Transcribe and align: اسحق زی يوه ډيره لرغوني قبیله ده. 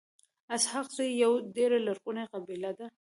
اسحق 0.55 0.87
زی 0.97 1.07
يوه 1.23 1.37
ډيره 1.55 1.77
لرغوني 1.85 2.25
قبیله 2.33 2.71
ده. 2.77 2.87